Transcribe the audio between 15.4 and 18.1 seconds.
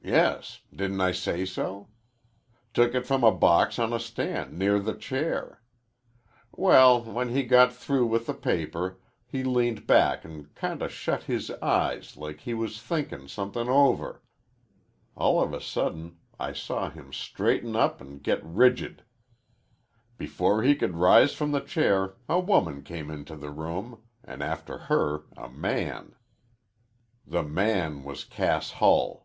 of a sudden I saw him straighten up